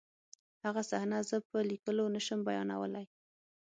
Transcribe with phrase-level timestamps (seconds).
[0.65, 3.05] هغه صحنه زه په لیکلو نشم بیانولی